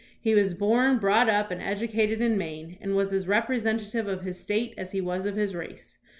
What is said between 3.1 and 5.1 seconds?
as representative of his State as he